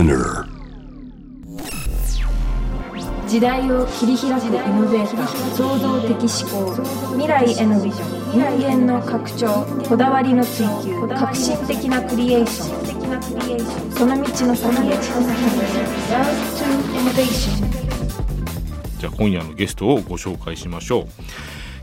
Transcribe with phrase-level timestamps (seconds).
[0.00, 0.48] Spinner.
[3.28, 6.74] 時代を切り開くイノベーター創造的思考
[7.12, 13.92] 未来へのビジョン人間の拡張こだわりの追求革新的なクリエーション。
[13.92, 14.94] その道の先へ。
[14.94, 15.04] Love
[16.56, 16.70] to
[18.98, 21.04] じゃあ今夜のゲストをご紹介しましょう。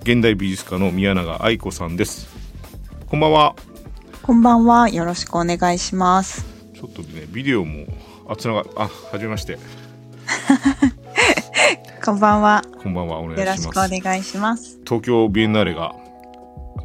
[0.01, 2.27] 現代美術家の宮永愛子さんです。
[3.05, 3.55] こんばんは。
[4.23, 4.89] こんばんは。
[4.89, 6.57] よろしくお願いします。
[6.77, 7.85] ちょっとねビデオも
[8.27, 9.57] あつながあはじめまして
[12.03, 12.63] こんばんは。
[12.81, 14.79] こんばんはお願いよろしくおします願いします。
[14.85, 15.93] 東京ビエンナーレが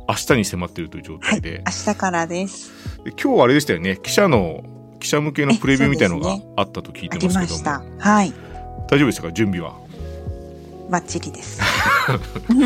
[0.09, 1.41] 明日に迫っているという状はい。
[1.41, 2.71] 態で,、明日からです。
[3.05, 4.65] で今日はあれでしたよね記者の
[4.99, 7.83] 記者向けのプレビューみたいのがあったと聞いてますけどもました。
[7.99, 8.33] はい。
[8.91, 9.33] 大丈夫でしたか？
[9.33, 9.75] 準備は？
[10.91, 11.61] バッチリです。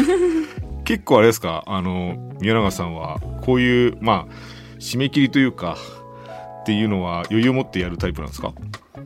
[0.84, 1.62] 結構あれですか？
[1.66, 5.76] あの宮永さんはこういうまあ締め切りというか
[6.66, 8.52] っていうのは余裕を持ってやるタイプなんですか？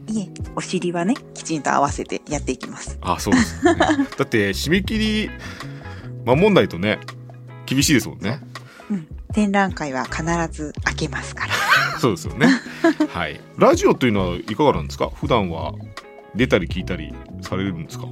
[0.07, 2.97] いえ、お尻はね、きちんと合わせてやっていきます。
[3.03, 3.79] あそうですよね。
[4.17, 5.31] だって締め切り
[6.25, 7.01] 守んないとね
[7.67, 8.41] 厳しいですもんね。
[8.91, 9.07] うん。
[9.35, 11.53] 展覧会は必ず開けますから。
[12.01, 12.47] そうですよね。
[13.11, 13.39] はい。
[13.59, 15.11] ラジオというのはいかがなんですか？
[15.11, 15.75] 普段は
[16.35, 17.13] 出たり聞いたり
[17.43, 18.07] されるんですか？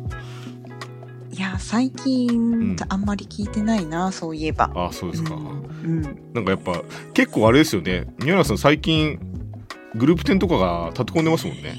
[1.31, 4.73] いや、最近、あんまり聞いてないな、そういえば。
[4.75, 5.41] あそうですか、うん。
[5.85, 6.03] うん。
[6.35, 6.83] なんかやっぱ
[7.15, 8.09] 結構あれですよね。
[8.19, 9.21] 宮永さん最近
[9.95, 11.77] グループ展とかが立て込んでますもんね。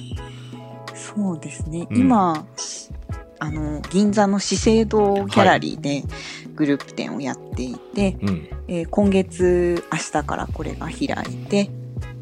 [0.96, 1.88] そうですね。
[1.90, 1.98] うん。
[1.98, 2.46] 今、
[3.40, 6.04] あの、銀座の資生堂ギャラリーで
[6.56, 8.50] グループ展をやっていて、うん。
[8.68, 11.70] えー今月明日からこれが開いて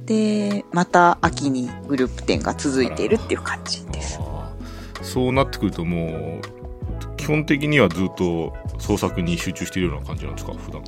[0.06, 4.20] でまた秋にグループ展が続いているっていう感じです。
[5.02, 10.84] そうなってくるともう基本的にはずっと創作に集中しているような感じなんですか普段。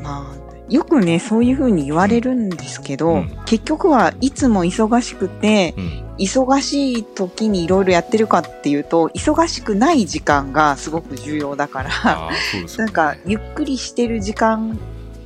[0.00, 3.38] まあよくねそういうふうに言われるんですけど、うん。
[3.46, 6.06] 結局はいつも忙しくてうん。
[6.18, 11.94] 忙しい時にいろいろやってるかっていうと忙しくない時間がすごく重要だからね。
[12.78, 14.78] なんかゆっくりしてる時間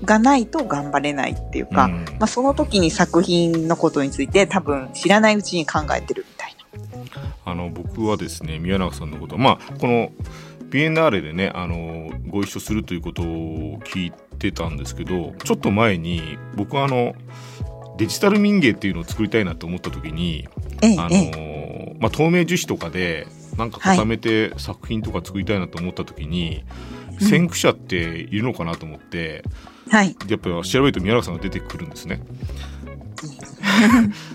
[0.04, 2.04] がないと頑張れないっていうか、うん。
[2.18, 6.60] まあ、その時に作品のことについて多分知らないうちに考えてるみたいな。
[7.44, 10.12] あの僕はですね宮永さんのことまあこの
[10.70, 13.26] ビエンナーレでねあのご一緒するということを
[13.80, 17.14] 聞いてたんですけどちょっと前に僕はあの
[17.96, 20.48] デジタル民芸っていうのを作りたいなと思った時に
[20.98, 23.26] あのまあ、透明樹脂とかで
[23.58, 26.64] なんか固めて作品とか作りたいなと思った時に、
[26.94, 29.44] うん先駆者っているのかなと思って、
[29.90, 30.16] はい。
[30.28, 32.22] やっぱ調べると宮永さんが出てくるんですね。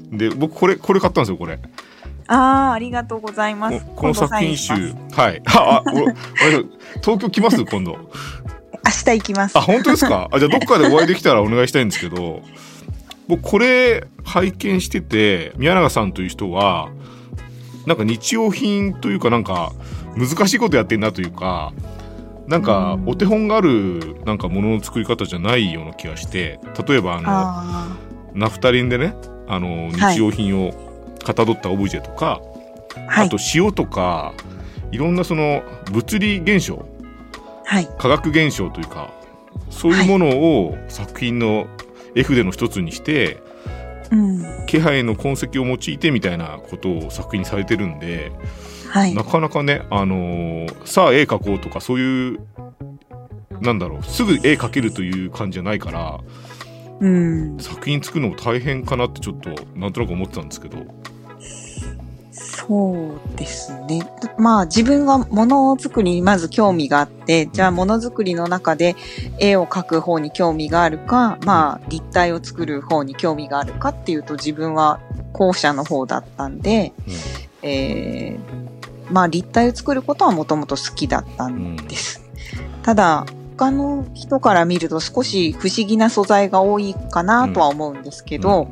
[0.12, 1.60] で僕これこれ買ったんですよこれ。
[2.28, 3.80] ああ、ありがとうございます。
[3.80, 5.42] ここの作品今集はい。
[5.46, 6.64] ああおあれ
[7.02, 7.66] 東京来ます？
[7.66, 8.12] 今度。
[8.86, 9.62] 明日行きますあ。
[9.62, 10.30] 本当ですか？
[10.34, 12.42] あじゃあどっかでお会いできたらお願いしたいんですけど
[13.28, 16.90] 僕これ拝見してて宮永さんという人は
[17.86, 19.72] なんか日用品というかなんか
[20.16, 21.74] 難しいことやってんなというか
[22.48, 27.88] なんかお手本があるなんかものの作り方じゃないような気がして例えばあのあ
[28.34, 29.16] ナフタリンでね
[29.48, 30.74] あのはい日用品を
[31.24, 32.40] かたどったオブジェとか、
[32.96, 33.38] あ、はいあと。
[33.56, 34.34] 塩とか
[34.92, 36.86] いろんなその物理現象はい。
[37.98, 39.12] 化学現象というか
[39.70, 41.68] そういうものを作品の
[42.16, 43.42] 絵筆の一つにして
[44.12, 44.66] うん。
[44.68, 48.32] 気配の痕跡を用いてみたいなことを作品にされてるんで、
[48.90, 49.24] はいな。
[49.24, 52.40] かなかね、あのーさあ絵描こうとかそういう
[53.62, 56.20] なんだろうすぐ絵描けるという感じじゃないから
[57.00, 57.58] うん。
[57.60, 60.78] 作品作るのも大変かなってちょっとなんとなく思ってたんですけど
[62.68, 64.10] そうですね。
[64.38, 68.96] まあ自分がものづくりにまず興味があって、じゃあものづくりの中で
[69.40, 75.00] 絵を描く方に興味があるか、まあ立体を作る方に興味があるかっていうと自分は
[75.34, 76.94] 後者の方だったんで、
[77.62, 78.66] えー
[79.12, 82.24] まあ立体を作ることはもともと好きだったんです。
[82.84, 83.26] ただ、
[83.58, 88.68] 他の人から見ると少し不思議な素材が多いかなとは思うんですけど、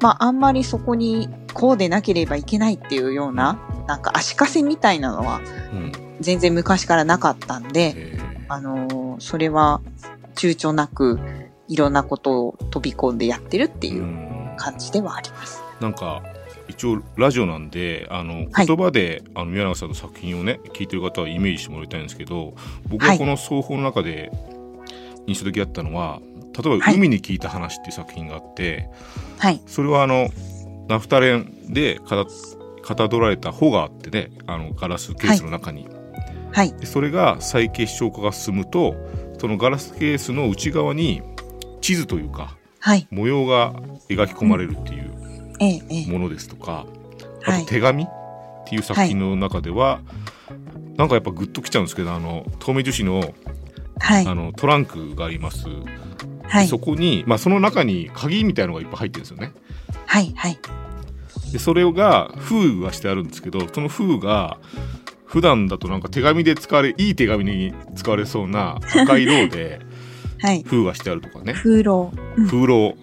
[0.00, 3.58] まああんまりそこにこうでなければいけないっていうような、
[3.88, 5.40] なんか足かせみたいなのは
[5.72, 5.92] うん。
[6.20, 8.18] 全然昔からなかったんで、え
[8.48, 9.80] あのーそれは
[10.34, 11.18] 躊躇なく
[11.68, 14.54] いろんなことを飛び込んでやってるってーいううん。
[14.58, 15.62] 感じではあります。
[15.80, 16.22] なんか
[16.68, 18.66] 一応ラジオなんであのはい。
[18.66, 22.54] 言葉で、あの宮永さんの作品をね聞いてる方はイメージしてもらいたいんですけど
[22.88, 23.18] 僕がはい。
[23.18, 24.30] この双方の中で
[25.26, 26.20] 印象的だったのは、
[26.58, 26.94] 例えば「はい。
[26.94, 28.88] 海に聞いた話」っていう作品があって、
[29.38, 29.60] はい。
[29.66, 30.28] それはあの
[30.88, 35.88] ナフタレンでかたかたどられた穂があってねあのガラスケースの中に、
[36.52, 36.72] はい。
[36.72, 38.94] でそれが再結晶化が進むと
[39.38, 41.22] そのガラスケースの内側に
[41.80, 43.08] 地図というかはい。
[43.10, 43.72] 模様が
[44.08, 45.16] 描き込まれるっていう。
[46.12, 46.86] ものですとか、
[47.46, 47.62] あはい。
[47.62, 48.06] と手紙っ
[48.66, 50.00] ていう作品の中では、
[50.96, 53.34] なんかやっぱグッときちゃうんですけどあの透明樹脂の
[53.98, 54.34] はいあ。
[54.34, 55.66] のトランクがあります、
[56.44, 56.78] はいそ。
[56.78, 59.52] こに、まあ、その中に鍵みたいのがいっぱい入ってるんですよね
[60.16, 60.32] はい。
[60.36, 60.58] はい。
[61.52, 64.58] でそれが封がしてあるんですけどその封が
[65.26, 69.80] 普段だとなんか手紙で使われいい手紙に使われそうな赤いろうで
[70.40, 70.62] はい。
[70.66, 72.12] 封がしてあるとかね風呂。
[72.36, 72.96] うん風浪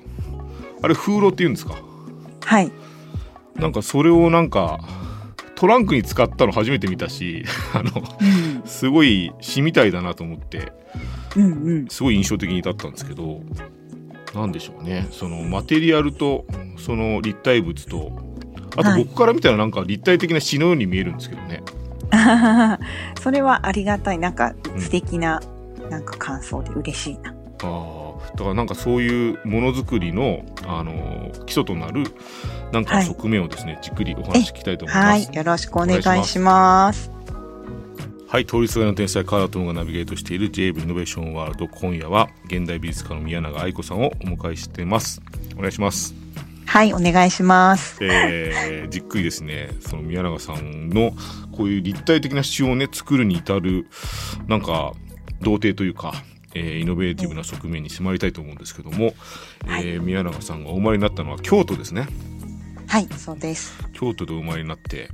[0.81, 1.75] あれ風浪って言うんですか？
[2.45, 2.71] はい。
[3.55, 4.79] なんかそれをなんか
[5.55, 8.67] トランクに使ったの初めて見たし あのうん。
[8.67, 10.73] すごい詩みたいだなと思って
[11.35, 11.87] うんうん。
[11.89, 13.41] すごい印象的にだったんですけど
[14.33, 16.45] なんでしょうねそのマテリアルと
[16.77, 18.11] その立体物と
[18.75, 21.61] あとはい僕から見たらなんか立体的な詩のように見えるんですけどね、
[22.09, 22.79] あははは
[23.21, 24.17] それはありがたい。
[24.17, 25.41] なんかうん素敵な、
[25.89, 27.35] なんか感想で嬉しいな。
[27.63, 32.03] ああだからなんかそういうものづくりの、あのー基礎となる
[32.71, 35.27] なんかはい側面をですね、じっくりお話し聞きたいと思います。
[35.27, 35.35] はい。
[35.35, 37.12] よろしくお願いします。
[38.33, 45.21] はい、通りすがりの天才カーラトムがナビゲートしている JV イノベーションワールド今夜は現代美術家の宮永愛子さんをお迎えしてます。
[45.55, 46.15] お願いします。
[46.65, 46.91] はい。
[46.95, 47.99] お願いします。
[48.01, 51.11] えー、じっくりですね、その宮永さんの
[51.55, 53.85] こういう立体的な詩をね、作るに至る、
[54.47, 54.93] なんか、
[55.41, 56.13] 童貞というか、
[56.55, 59.13] えーイノベーティブな側面に迫りたいと思うんですけども、
[59.67, 62.07] はいえー宮永さんがお生まれになったのは京都ですね。
[62.93, 63.07] はい。
[63.17, 63.73] そうです。
[63.93, 65.09] 京都でお生まれになって、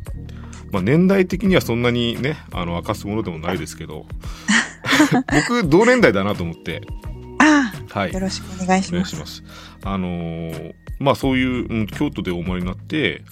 [0.69, 4.05] まあ、年代的にはそんなにね、あの、明かすものでもないですけど、
[5.31, 6.81] 僕、同年代だなと思って、
[7.37, 8.19] ああ、はいよ。
[8.19, 9.13] ろしくお願いしお願ます。
[9.13, 9.43] いします。
[9.85, 13.23] あのーまあそういう、うん、京都でお生まれになって、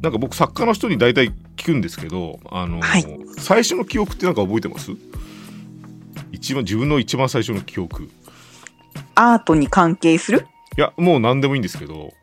[0.00, 3.06] なんか僕作家の人に大体聞くんですけど、あのーはい
[3.38, 4.92] 最初の記憶ってなんか覚えてます？
[6.30, 8.04] 一番、自分の一番最初の記憶。
[8.04, 8.08] い
[9.16, 10.46] アートに関係する？
[10.76, 12.14] や、もう何でもいいんですけど、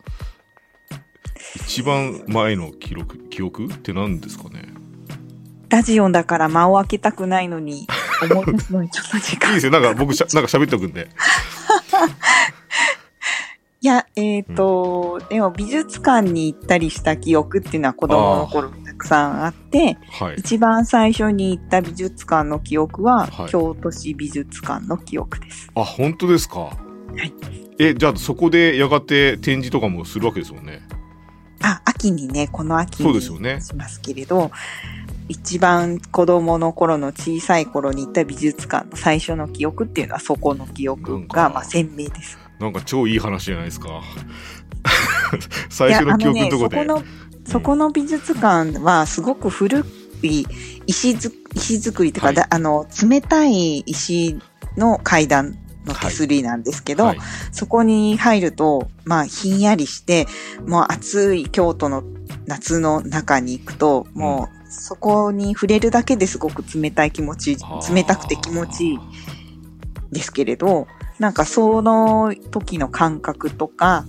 [1.56, 4.66] 一番前の記録、記憶って何ですかね？
[5.70, 7.88] ラジオだから間を開けたくないのに、
[8.30, 9.50] 思い出すのにちょっと時間。
[9.50, 9.72] いいですよ。
[9.72, 11.10] なんか僕しゃ、なんか喋っておくんで。
[13.82, 20.36] いや、えっ、と、でも美術館に行ったりした記憶っていうのは子供の頃たくさんあって、はい。
[20.38, 25.70] 一番最初に行った美術館の記憶は、はい京都市美術館の記憶です。
[25.76, 26.70] あ、本当ですか？
[27.16, 27.34] い
[27.80, 30.82] え、じゃあそこでやがて展示とかもするわけですもんね。
[31.64, 34.52] あ、秋にね、この秋にそうですよねしますけれど、
[35.30, 42.38] 一番子供の頃の小さい頃に行った美術館の最初の記憶っていうのはそこの記憶がまあ鮮明です。
[42.60, 44.02] なんか超いい話じゃないですか。
[45.70, 46.76] 最初の記憶のとこで。
[46.76, 49.86] いやあのね、そこの、そこの美術館はすごく古
[50.22, 50.46] い
[50.86, 54.38] 石づ石造りとか、はいだあの、冷たい石
[54.76, 57.20] の階段の手すりなんですけど、はい。
[57.52, 60.28] そこに入ると、まあ、ひんやりして、
[60.66, 62.04] もう暑い京都の
[62.46, 67.58] 夏の中に行くと、もう、そこに触れるだけですごく冷たい気持ち
[67.94, 69.00] 冷たくて気持ちいい
[70.12, 70.88] ですけれど、
[71.20, 74.06] なんかその時の感覚とか、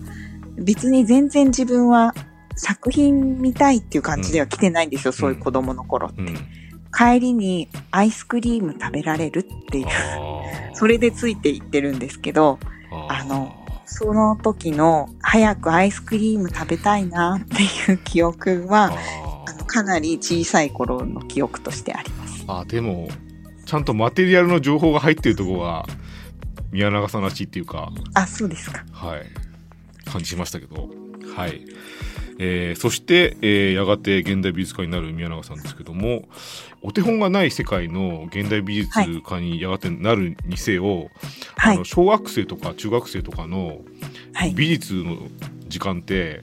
[0.57, 2.15] 別に全然自分は
[2.57, 6.23] 作品見たいっていう感じでは来てないんですよ、そういう子供の頃って。
[6.23, 6.35] うん。
[6.97, 9.87] 帰りにアイスクリーム食べられるっていう、
[10.75, 12.59] それでついていってるんですけど、
[13.09, 13.55] あの
[13.87, 22.45] その時の早くアイスクリーム食べたいなっていう記憶は、ああのかなり小さい頃の記憶としてあります。
[22.45, 23.09] ーあでも
[23.67, 25.87] ちゃんとマテリアルの情報が入ってるところが
[26.71, 28.85] 宮永さんらしいっていうかあ、そうですか。
[28.93, 29.21] はい。
[30.05, 30.89] 感じしましたけど。
[31.37, 31.65] はい、
[32.39, 36.29] えーそして、えーやがて現代美術家になる宮永さんですけども
[36.83, 41.11] お手本がない世界の現代美術家にやがてなるにせよ、
[41.57, 41.85] はいあの。
[41.85, 43.79] 小学生とか中学生とかの
[44.33, 44.55] はい。
[44.55, 45.17] 美術の
[45.69, 46.43] 時間って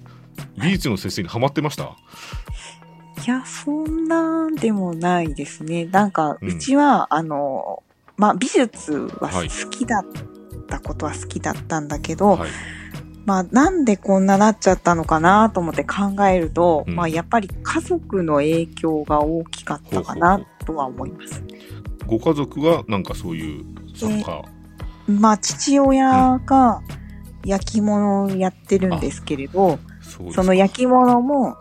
[0.58, 5.86] 美術の先生にハマってました、いや、そんなんでもないですね。
[5.86, 7.84] なんか、うんうちは、あの、
[8.18, 12.50] まあ、美術ははい好きだったことは好きだったんだけど、はい
[13.26, 16.96] まあ、なんでこんななっちゃったのかなと思って考えると、うん。
[16.96, 21.44] まあ、やっぱり家族の影響が大きかったかなとは思います。
[22.08, 24.44] ご家族がなんかそういう作家、
[25.08, 26.82] まあ、父親が
[27.46, 31.58] 焼き物をやってるんですけれど、そうですその焼き物も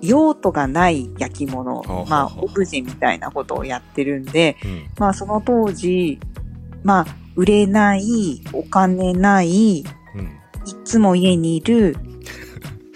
[0.00, 4.86] 用途がない焼き物はあは、あまあ、オブジェみたいなことをやってるんで、うん。
[4.98, 6.18] まあ、その当時、
[6.82, 10.01] まあ、売れない、お金ない、うん
[10.66, 11.96] いつも家にいる、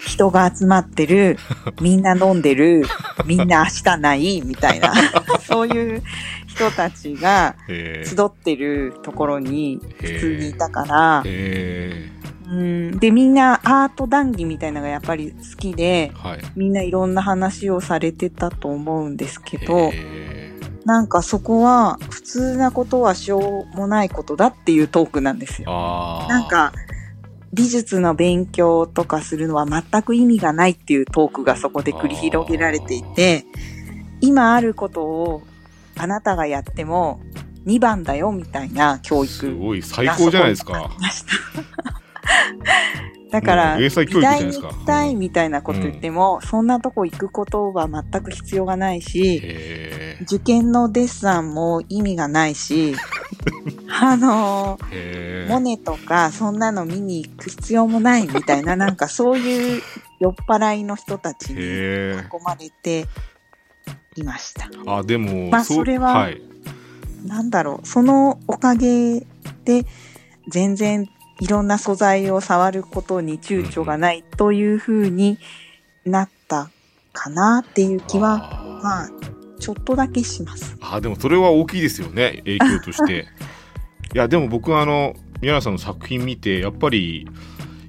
[0.07, 1.37] 人が集まってる、
[1.81, 2.83] みんな飲んでる、
[3.25, 4.93] みんな明日ない、みたいな、
[5.47, 6.01] そういう
[6.47, 8.03] 人たちがえ。
[8.05, 12.09] ー集ってるところに普通にいたから、え。
[12.49, 12.99] うん。
[12.99, 16.39] で、みんなアート談義みたいなのがやっぱり好きで、はい。
[16.55, 20.53] みんないろんな話をされてたと思うんですけど、へ
[20.85, 25.65] なんかそこは普通なことはしょうもないことだっていうトークなんですー。
[25.65, 26.27] よ。
[26.29, 26.71] なんか、
[27.53, 33.45] 美術の勉強とかするのは全く意味がないっていうトークがそこで繰り広げられていて、
[34.21, 35.43] 今あることを
[35.97, 37.21] あなたがやっても
[37.65, 40.89] 2番だよみたいな教育すごい最高じゃないですか。
[43.29, 44.71] だから、英才教育じゃないですか。
[44.85, 52.95] たいみたいなこと言っても、そんなとこ行くことは全く必要がないし、へ受験のデッサンも意味がないし、
[53.89, 54.79] あの
[55.47, 59.81] モネとかそんなの見に行く必要もないみたいな、なんかそういう
[60.19, 63.05] 酔っ払いの人たちに囲まれて
[64.15, 64.69] いました。
[64.85, 66.41] あでも、まあうそれははい、
[67.25, 69.21] なんだろう、そのおかげ
[69.65, 69.85] で
[70.47, 75.37] 全然いろんな素材を触ることに躊躇がないという風に
[76.05, 76.69] なった
[77.13, 79.09] かなっていう気は、まあ、
[79.59, 80.77] ちょっとだけします。
[80.81, 83.27] あでもそれは大きいですよね影響として
[84.13, 87.27] いやでも僕はあの宮原さんの作品見てやっぱり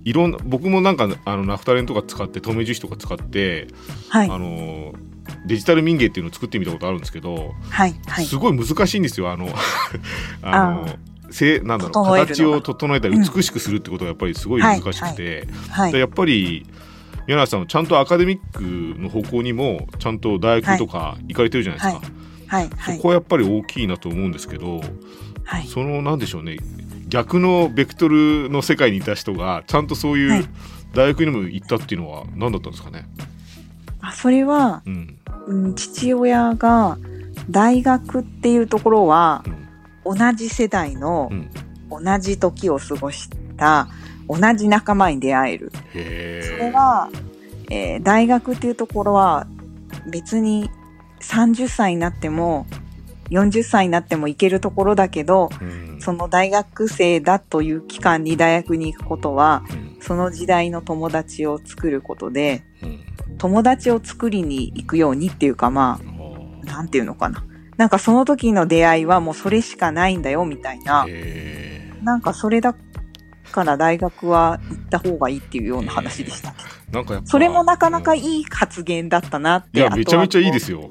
[0.04, 3.68] いろんな僕もなんかあのナフタレンとか使って留め樹脂とか使って、
[4.08, 4.38] はいあ。
[4.38, 4.94] の
[5.44, 7.94] デジタル民芸っていうのを作ってみたことあるんですけど、はい。
[8.06, 8.24] はい。
[8.24, 9.48] すごい難しいんですよあの
[10.40, 10.88] あの
[11.30, 15.92] せなんだろう形を整えたり美しくするってことがやっぱりすごい難しくて、はい。
[15.92, 16.66] でやっぱり
[17.28, 22.12] 宮原さんはちゃんとアカデミックの方向にもちゃんと大学とか行かれてるじゃないですか、
[22.46, 22.70] はい。
[22.74, 22.96] はい。
[22.96, 24.80] そこはやっぱり大きいなと思うんですけど
[25.44, 25.66] はい。
[25.66, 26.56] そのなんでしょうね。
[27.08, 30.20] 逆のベクトルの世界にいた人がちゃんとそうはい。
[30.20, 30.48] いう
[30.94, 33.06] 大学にも行ったっていうのは何だったんですかね、
[34.00, 35.18] あそれは、うん。
[35.46, 36.96] うん、父親が
[37.50, 39.44] 大学っていうところは
[40.06, 40.16] うん。
[40.16, 41.50] 同じ世代のうん、
[42.02, 43.88] 同じ時を過ごした
[44.28, 45.72] 同じ仲間に出会える。
[46.78, 47.10] は、
[47.70, 49.46] えー大学っていうところは
[50.10, 50.70] 別に
[51.20, 52.66] 30歳になっても
[53.30, 55.98] 40歳になっても行けるところだけど、うん。
[56.00, 59.98] その大学生だという期間に大学に行くことは、うん。
[60.00, 63.00] その時代の友達を作ることで、うん。
[63.36, 67.44] 友達を作りに行くようにっていうかまあ、なんていうのかな。
[67.76, 71.04] なんかその時の出会いはもうそれしかないんだよみたいな。
[71.06, 72.74] へなんかそれだ
[73.48, 76.50] から大学は行った方がいいっていうような話でした。
[76.90, 79.80] ーなんかやっぱそれもなかなかいいい発言だったなって。
[79.80, 80.82] やめちゃめちゃいいですよ。
[80.82, 80.90] よ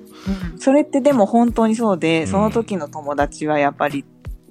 [0.54, 4.06] うんそれってでも本当にそうで、うんその時の友達はやっぱり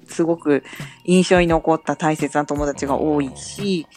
[0.07, 0.63] すごく
[1.05, 3.87] 印象に残った大切な友達が多いし、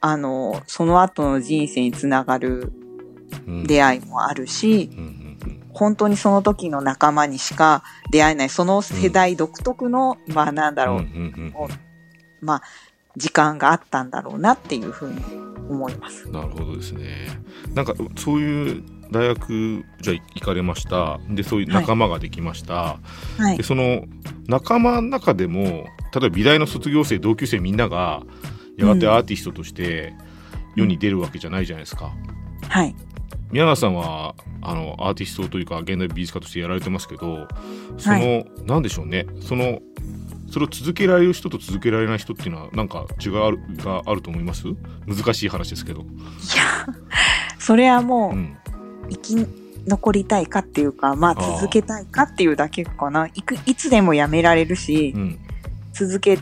[0.00, 2.72] あの、その後の人生につながる
[3.46, 4.90] うん出会いもあるし、
[5.72, 11.68] 本当にその時の仲間にしか出会えない、その世代独特の、まあなんだろう、うんうんうん
[12.40, 12.62] まあ、
[13.16, 15.20] 時間があったんだろうなっていうふうに
[15.68, 16.30] 思います。
[16.30, 17.28] なるほどですね。
[17.74, 21.20] なんかそういう大学じゃあ行かれました。
[21.28, 22.98] でそういう仲間ができました。
[23.38, 23.62] はいで。
[23.62, 24.04] その
[24.48, 28.22] 仲間の中でも例えば美大の卒業生同級生みんなが
[28.76, 30.14] やがてアーティストとして
[30.74, 32.12] 世に出るわけじゃないじゃないですか。
[32.68, 32.94] はい。
[33.50, 37.46] 宮永さんはあのアーティストというか現代美術家としてやられてますけど
[37.98, 39.80] その、はなんでしょうねその
[40.52, 44.66] それを続けられる人と続けられない人っていうのはなんか違いがあるがあると思います？
[45.06, 46.02] 難しい話ですけど。
[46.02, 46.86] いや、
[47.58, 48.56] それはもう、うん
[49.10, 49.46] 生き
[49.86, 53.26] 残りたいかっていうか、まあ続けたいかっていうだけかな。
[53.34, 55.38] いく、いつでもやめられるしう、ん
[55.92, 56.38] 続け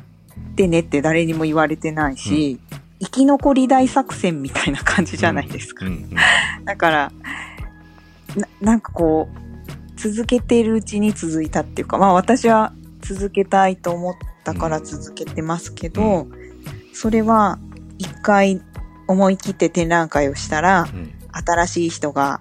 [0.56, 2.60] てねって誰にも言われてないし、
[3.00, 5.86] 生き残り大作戦みたいな感じじゃないですか。
[5.86, 6.10] うんうん
[6.64, 7.12] だから、
[8.36, 12.72] な、なんかこう、続けてるうちに続いたっていうか、まあ私は
[13.14, 14.14] 続けたいと思っ
[14.44, 16.28] たから続けてますけど、
[16.94, 17.58] それは
[17.98, 18.62] 一回
[19.08, 21.12] 思い切って展覧会をしたら、うん。
[21.32, 22.40] 新しい人が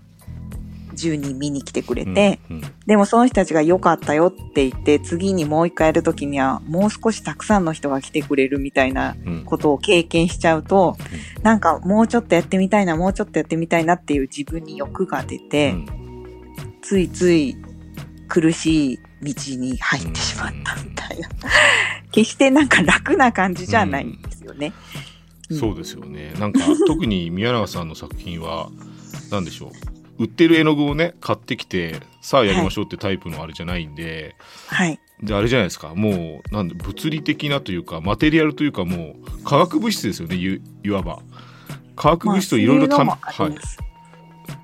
[0.95, 2.61] 10人見に来てくれて、うん。
[2.85, 9.45] でもその人たちが良かったよって言って、次にもう一回やるときには、もう少したくさんの人が来てくれるみたいなうん。
[9.45, 10.97] ことを経験しちゃうと、
[11.41, 15.85] なんかもうちょっとやってみたいな、もうちょっとやってみたいなっていう自分に欲が出て、うん。
[16.81, 17.55] ついつい
[18.29, 21.29] 苦しい道に入ってしまったみたいな。
[22.12, 24.71] 決してなんか楽な感じじゃないんですよね。
[25.51, 26.33] そうですよね。
[26.39, 28.69] なんか特に宮永さんの作品は
[29.31, 29.71] 何でしょ
[30.19, 30.24] う。
[30.24, 34.36] 売ってる絵の具をね買ってきてさあやりましょうってタイプのあれじゃないんで、
[34.67, 35.00] はい。
[35.24, 35.95] であれじゃないですか。
[35.95, 41.19] もうなんで物理的なというかマテリアルというかもう化学物質ですよねいいわば。
[41.95, 43.88] 化学物質をいろいろたまめはい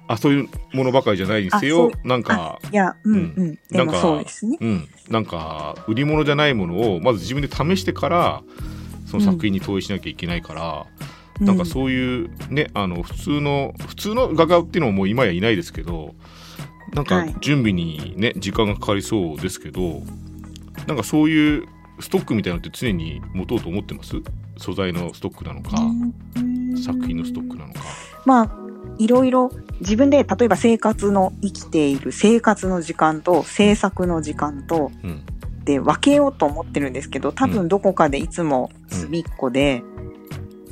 [0.07, 3.59] あそういうのものばかりじゃないにせあよなんかいや、うんうん。
[3.71, 4.57] なんかそうですね。
[4.62, 4.88] うん。
[5.09, 8.43] なんか売り物じゃないものをまず自分で試してから
[9.07, 10.85] その作品に投影しなきゃいけないから、
[11.39, 16.15] なんかそういうね、あの普通の普通の画家っていうのももう今やいないですけど
[16.93, 17.35] なんかはい。
[17.41, 20.01] 準備にね時間がかかりそうですけど
[20.88, 21.67] なんかそういう
[22.00, 24.21] ストックみたいなのって常に持とうと思ってます？
[24.57, 27.79] 素材のストックなのか、うん作品のストックなのか。
[28.25, 28.57] まあ、
[28.97, 35.25] いろいろ自分で例えば生活の生きている生活の時間と制作の時間とうん。
[35.65, 39.81] で分けようと思ってるんですけど多分どこかでいつも隅っこで、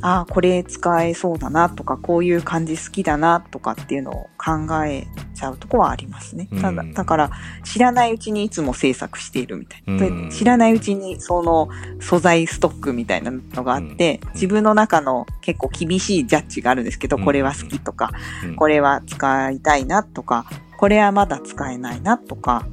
[0.02, 5.08] ああこれ使えそうだなとかこういう感じ好きだなとかっていうのを考え
[5.44, 6.48] ちゃうとこはありますね。
[6.62, 6.94] ただうん。
[6.94, 7.32] だから
[7.66, 10.32] 知らないうちにいつも制作しているみたいな。
[10.32, 11.70] 知らないうちにその
[12.00, 14.34] 素材ストックみたいなのがあって、うん。
[14.34, 17.26] 自分の中の結構厳しいジャッジがあるんですけど、うん。
[17.26, 18.12] これは好きとか、
[18.46, 18.56] うん。
[18.56, 20.46] これは使いたいなとか、
[20.78, 22.66] これはまだ使えないなとか、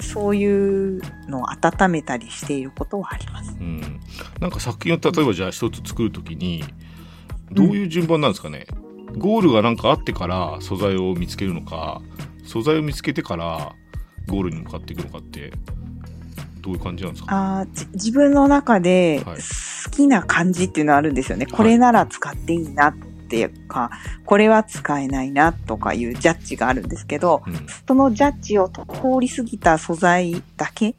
[0.00, 3.56] そういうのを温めたりしていることはあります。
[3.58, 4.00] うん、
[4.40, 6.64] なんか作品を例えばじゃあ一つ作るときに
[7.52, 8.66] どういう順番なんですかね、
[9.16, 12.02] ゴールがなんかあってから素材を見つけるのか
[12.44, 13.74] 素材を見つけてから
[14.26, 15.52] ゴールに向かっていくのかって
[16.60, 17.60] どういう感じなんですか？
[17.60, 19.36] あ自分の中ではい。
[19.36, 21.46] 好きな感じっていうのはあるんですよね。
[21.46, 22.96] これなら使っていいなっ
[23.28, 23.90] ていうか、
[24.24, 27.66] これは使えないなとかいうジャッジがあるんですけど、うん。
[27.86, 28.82] そのジャッジを通
[29.20, 30.96] り過ぎた素材だけ、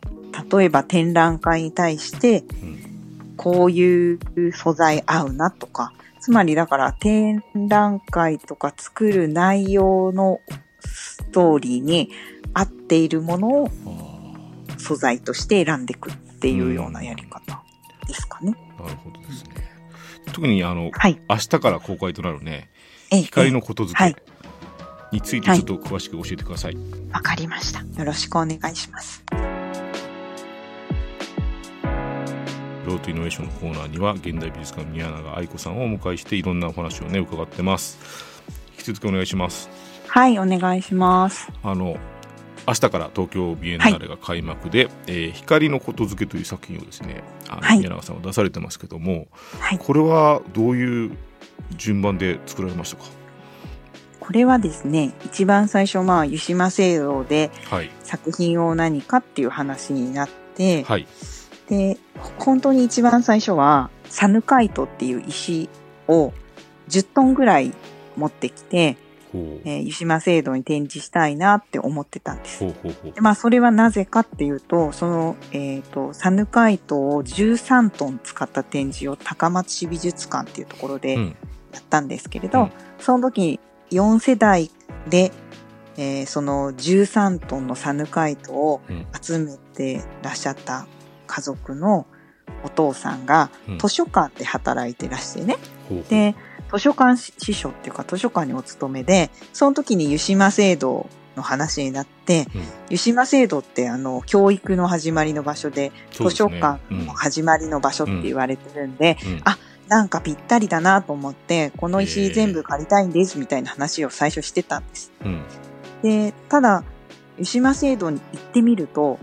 [0.49, 3.33] 例えば展覧会に対して、うん。
[3.35, 4.19] こういう
[4.53, 5.91] 素材合うなとか、
[6.27, 10.41] つまりだから展覧会とか作る内容の
[10.81, 12.09] ストーリーに
[12.53, 17.63] 合っているものをあ素材として選んでいくっていうようなやり方
[18.05, 18.53] ですかね。
[18.77, 19.51] ーなるほどですね
[20.33, 21.17] 特にあのはい。
[21.29, 22.71] 明日から公開となるね
[23.09, 24.21] ええ光のことづはいけ
[25.13, 26.77] についてちょっと詳しく教えてください、
[27.09, 27.79] わかりました。
[27.79, 29.23] よろしくお願いします。
[32.87, 37.99] ロートイノベーションのコーナーには現代美術館宮永愛子さんをお迎えしていろんなお話をね伺ってます。
[38.77, 39.69] 引き続きお願いします。
[40.07, 41.51] はい、お願いします。
[41.63, 41.97] あの
[42.65, 47.77] 明日から東京ビエンナーレが開幕で「えー光のことづけ」という作品をですねあの、はい。
[47.79, 49.27] 宮永さんは出されてますけども
[49.59, 49.79] はい。
[49.79, 51.11] これはどういう
[51.75, 53.03] 順番で作られましたか？
[54.21, 57.89] これはですね、一番最初、まあ、湯島聖堂ではい。
[58.03, 61.07] 作品を何かっていう話になって、はい
[61.69, 61.97] で、
[62.39, 65.69] 本当に一番最初は、サヌカイトっていう石
[66.07, 66.33] を
[66.89, 67.73] 10トンぐらい
[68.15, 68.97] 持ってきて、
[69.33, 72.63] えー湯島聖堂に展示したいなって思ってたんです。
[72.63, 73.11] ほうほうほう。
[73.11, 81.35] でまあ、それはなぜかっていうと、その、えっ、と、サヌカイトを13トン使った展示を高松市美術館っていうところでうん。
[81.73, 83.59] やったんですけれど、うんその時
[83.91, 84.71] 4世代
[85.09, 85.31] で、
[85.97, 89.05] えーその13トンのサヌカイトをうん。
[89.21, 90.87] 集めてらっしゃった
[91.27, 92.07] 家族の
[92.63, 93.77] お父さんがうん。
[93.77, 95.57] 図書館で働いてらしてね。
[95.89, 96.09] ほうほう。
[96.09, 96.35] で、
[96.71, 102.61] 図書館司書っていうか図書館にお勤めで、その時に湯島聖堂の話になって、うん。
[102.89, 106.29] 湯島聖堂ってあの、教育の始まりの場所で、ね。
[106.29, 109.41] 書館うんの始まりの場所って言われてるんで、うん。
[109.43, 115.11] あなんかぴったりだなと思って、このへ石ー全部借りたいんですみたいな話を最初してたんです。
[115.23, 115.43] うん。
[116.01, 116.83] で、ただ、
[117.37, 119.19] 湯島聖堂に行ってみると、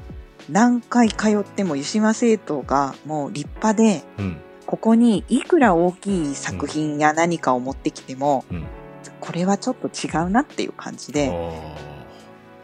[0.51, 4.37] 何回通っても湯島聖堂がもう立派で、うん。
[4.67, 8.65] ここにいくら大きい作品や何かを持ってきても、うん。
[9.21, 11.31] これはちょっと違うなっていう感じで、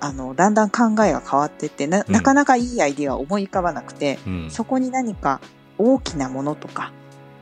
[0.01, 2.13] ああの、だんだん考えが変わってってな、うん。
[2.13, 4.51] なかなかいいアイディアが思い浮かばなくて、ーうん。
[4.51, 5.41] そこに何か
[5.79, 6.93] 大きなものとか、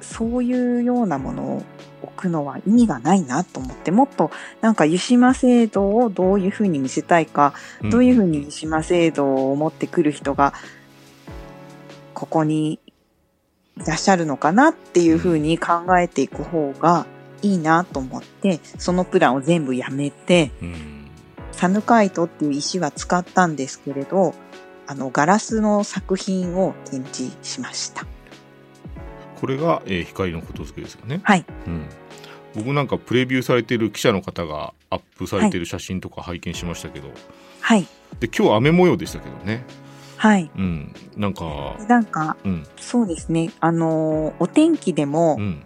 [0.00, 1.62] そういうようなものを
[2.02, 4.30] 置くのは意味がないなと思って、もっと
[4.60, 7.54] なんか湯島聖堂をどういうふうに見せたいか、
[7.90, 10.54] どういうふうに湯島聖堂を持ってくる人が、
[12.14, 12.80] ここに
[13.76, 17.06] いらっしゃるのかなっていうふうに考えていく方が
[17.42, 20.98] いいなと思って、そのプランを全部やめて、うん
[21.58, 24.32] サヌカイトっていう石は使ったんですけれど、
[24.86, 28.06] あの、ガラスの作品を展示しました。
[29.40, 31.20] これが、えー光のことづけですよね。
[31.22, 31.44] はい。
[31.66, 31.86] うん、
[32.54, 37.08] 僕なんかプレビューされている記者の方がアップされている写真とか拝見しましたけど、
[37.60, 37.86] はい。
[38.20, 39.64] で今日雨模様でしたけどね。
[40.16, 40.50] はい。
[40.56, 43.50] うん、なんか、なんか、うん、そうですね。
[43.60, 45.62] あのーお天気でも、うん、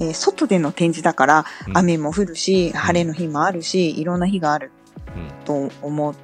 [0.00, 4.72] えー外での展示だから、うん雨も降るし、晴れの日もあるし、いろんな日がある
[5.16, 6.14] うん、と思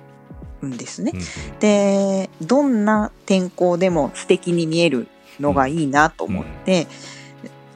[0.60, 1.16] うんですねう。
[1.16, 5.08] ん、で、どんな天候でも素敵に見える
[5.40, 6.86] のがいいなと思って、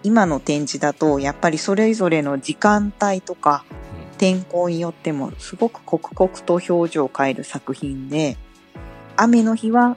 [0.03, 3.64] 今の展示だと、やっぱりそれぞれの時間帯とか、
[4.19, 8.37] 天候によってもすごく刻々と表情を変える作品で、
[9.16, 9.97] 雨の日は、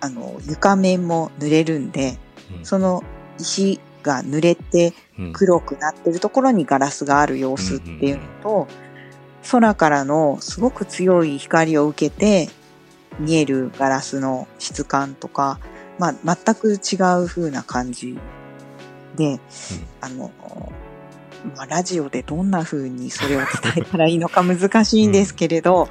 [0.00, 2.18] あの、床面も濡れるんで、
[2.58, 2.64] うん。
[2.64, 3.02] その
[3.38, 5.32] 石が濡れてうん。
[5.32, 8.68] 黒くなってるところにガラスがある様子っていうのと、
[9.50, 12.48] 空からのすごく強い光を受けて
[13.18, 15.58] 見えるガラスの質感とか、
[15.98, 18.18] まあ、全く違う風な感じ
[19.16, 19.40] で、
[20.00, 20.30] あの、
[21.56, 23.46] まあ、ラジオでどんな風にそれを伝
[23.78, 25.88] えたらいいのか難しいんですけれど、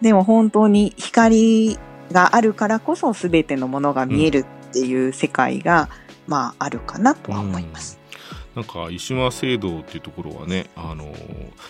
[0.00, 1.78] でも本当に光
[2.12, 5.88] があるからこそ全てのものが見えるっていう世界が、
[6.26, 7.98] まあ、あるかなとは思います。
[8.54, 11.14] なんか石間聖堂っていうところはね、あの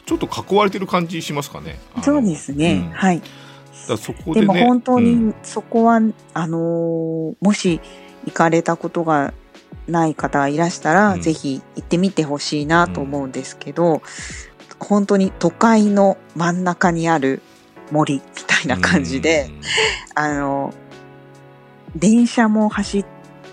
[0.07, 1.79] ちょっと囲われてる感じしますかね。
[2.03, 2.85] そうですね。
[2.87, 3.23] うんはい。
[3.89, 4.47] だそこででね。
[4.47, 5.29] も本当うん。
[5.29, 6.01] にそこは、
[6.35, 7.81] あのーもし
[8.27, 9.33] 行かれたことが
[9.87, 11.21] ない方がいらしたら、うん。
[11.21, 14.03] ぜひ行ってみてほしいなと思うんですけど、
[14.79, 17.43] 本当に都会の真ん中にある
[17.91, 19.51] 森みたいな感じで、、
[20.15, 20.73] あの、
[21.97, 23.05] 電車も走っ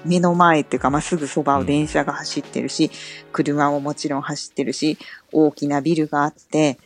[0.05, 2.91] 目の前っていうか、まあ、すぐそばを電車が走ってるし、
[3.31, 4.97] 車ももちろん走ってるし、
[5.31, 6.77] 大きなビルがあって、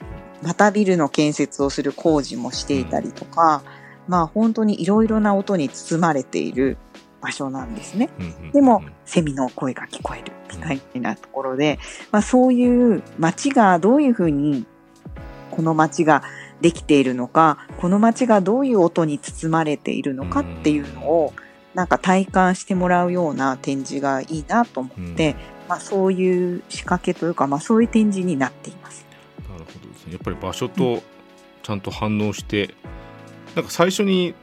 [0.41, 3.63] またビルの建設をする工事もしていたりとか、
[4.07, 6.77] まあ本当にいろいろな音に包まれている
[7.21, 8.09] 場所なんですね。
[8.19, 11.79] うんうんでも、セミの声が聞こえるみたいなところで、
[12.11, 14.65] まあそういう街がどういうふうに、
[15.51, 16.23] この街が
[16.61, 21.33] できているのか、この街がどういう音に包まれているのかっていうのを、
[21.73, 25.35] なんか体感してもらうような展示がいいなと思って、
[25.67, 29.05] まあそういう仕掛けというか、まあそういう展示になっています。
[30.09, 30.13] ね。
[30.13, 31.01] やっぱり場所と
[31.63, 32.73] ちゃんと反応して、
[33.55, 34.33] なんか最初に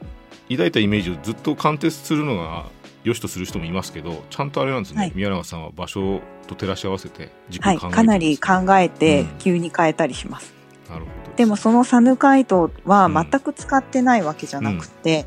[0.49, 2.65] 抱いたイメージをずっと貫徹するのが
[3.03, 5.01] 良しとする人もいますけど、ちゃんとあれなんですね。
[5.01, 5.11] はい。
[5.15, 7.75] 宮永さんは場所と照らし合わせてじっくはい。
[7.75, 9.37] り考えてかなり考えてうん。
[9.39, 10.53] 急に変えたりします。
[10.89, 11.35] なるほど。
[11.35, 15.25] でもそのサヌカイトは全く使ってないわけじゃなくて、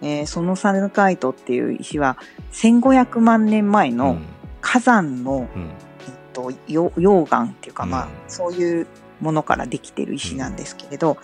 [0.00, 2.18] えーそのサヌカイトっていう石は
[2.52, 4.18] 1500万年前の
[4.60, 5.68] 火山の、うんうん。
[5.68, 8.86] えっと、よ溶岩っていうか、まあうん、そういう
[9.20, 11.18] ものからできてる石なんですけれど、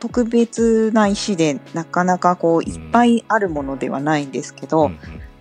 [0.00, 4.90] 特別な石でなかなかこういっぱいあるものではないんですけど、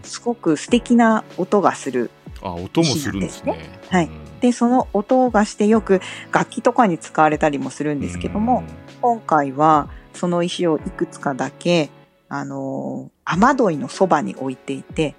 [0.04, 2.10] すごく素敵な音がする。
[2.41, 3.60] あ音もするんですね。
[3.89, 4.06] はい。
[4.06, 4.39] うん。
[4.39, 8.63] で、その音がしてよく楽器とかに使われたりもするんですけども、、
[9.02, 11.89] 今回はその石をいくつかだけ、
[12.30, 15.15] あのー雨どいのそばに置いていて、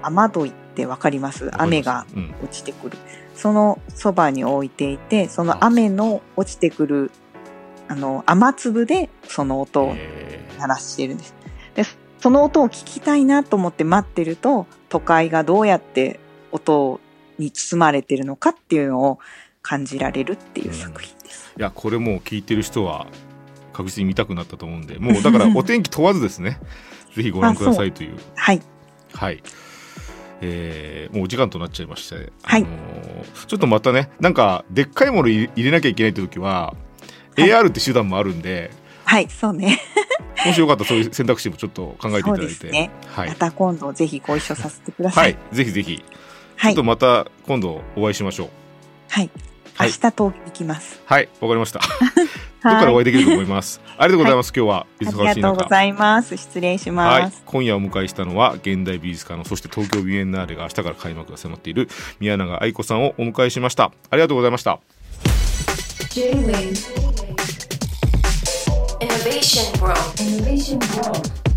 [0.00, 2.96] 雨どいってわかります雨がうん落ちてくる。
[3.34, 7.10] そのそばに置いていて、その雨の落ちてくる、
[7.88, 11.34] あの、雨粒でその音をえー鳴らしてるんです。
[11.74, 11.84] で、
[12.18, 16.20] その音を聞きたいなと思って待ってると、都会がどうやって
[16.52, 17.00] 音
[17.38, 19.18] に包まれてるのかっていうのを
[19.62, 21.54] 感じられるっていう作品です。
[21.56, 23.06] いやこれもう聞いてる人は
[23.72, 26.58] 確実に見たくなったと思うんでもうだからお天気問わずですね
[27.14, 28.60] ぜひご覧くださいというはい。
[29.14, 29.42] はい。
[30.40, 36.76] えーもうお時間となっちゃいまして、はいあのーちょっとまたねなんかでっかいもの入れなきゃいけないって時は、はい
[37.36, 38.70] AR って手段もあるんで
[39.04, 39.80] はい、そうね。
[40.46, 45.20] もしよかったらそういう選択肢もちょっと考えていただいそうて、ですねはいま、た今度ぜひご一緒させてくださ。
[45.22, 46.04] はいい、ぜひぜひ、
[46.56, 46.84] はいちょっと。
[46.84, 48.48] また今度お会いしましょう
[49.08, 49.30] はい。
[49.74, 51.00] はい明日東京行きます。
[51.06, 51.80] はいわかりました
[52.62, 56.36] どっからお会いできると思います、ありがとうございます、今日はあり忙しい中がとうございます。
[56.36, 57.22] 失礼しはい。
[57.22, 63.84] ます。、今夜お迎えしたのは現代美術家のそして東京ビエンナーレが明日から開幕が迫っている宮永愛子さんをお迎えしました。
[64.10, 64.78] ありがとうございました。
[66.10, 66.74] J-Wave
[69.00, 69.96] Innovation World.
[70.18, 71.49] Innovation World